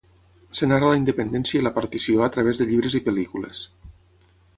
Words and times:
Es 0.53 0.59
narra 0.69 0.87
la 0.93 0.97
independència 1.01 1.59
i 1.59 1.61
la 1.65 1.71
partició 1.75 2.23
a 2.29 2.31
través 2.37 2.61
de 2.63 2.67
llibres 2.71 2.97
i 3.01 3.03
pel·lícules. 3.09 3.61